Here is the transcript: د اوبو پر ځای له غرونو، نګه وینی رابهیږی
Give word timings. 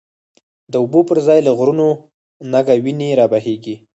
د 0.71 0.73
اوبو 0.83 0.99
پر 1.09 1.17
ځای 1.27 1.39
له 1.47 1.51
غرونو، 1.57 1.87
نګه 2.53 2.73
وینی 2.83 3.09
رابهیږی 3.19 3.75